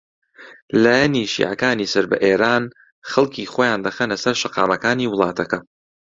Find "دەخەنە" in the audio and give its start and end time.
3.85-4.17